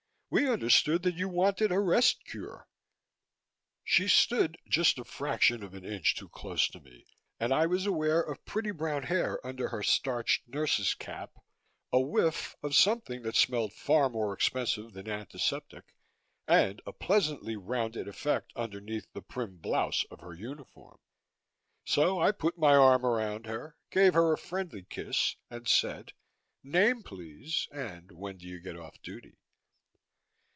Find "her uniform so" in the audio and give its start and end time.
20.21-22.21